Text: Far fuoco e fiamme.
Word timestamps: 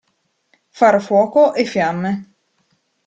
Far 0.71 0.99
fuoco 0.99 1.53
e 1.53 1.63
fiamme. 1.63 2.11